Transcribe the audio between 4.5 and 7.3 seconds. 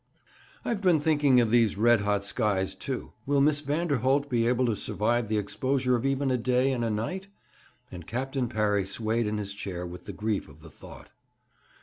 to survive the exposure of even a day and a night?'